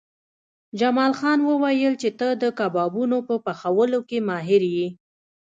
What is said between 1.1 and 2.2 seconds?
خان وویل چې